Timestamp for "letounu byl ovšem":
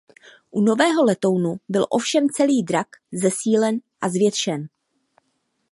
1.03-2.29